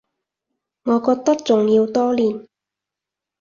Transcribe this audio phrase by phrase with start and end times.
[0.83, 2.47] 我覺得仲要多練